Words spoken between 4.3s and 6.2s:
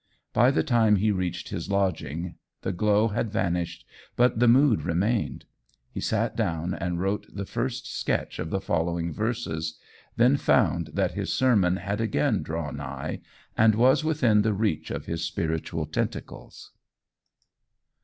the mood remained. He